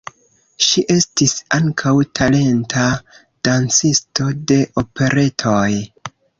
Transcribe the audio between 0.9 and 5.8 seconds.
estis ankaŭ talenta dancisto de operetoj.